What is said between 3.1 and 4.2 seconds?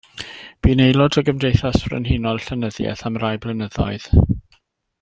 am rai blynyddoedd.